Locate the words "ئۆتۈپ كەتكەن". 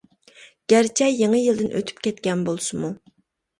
1.77-2.43